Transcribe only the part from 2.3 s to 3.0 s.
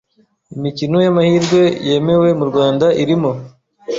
mu Rwanda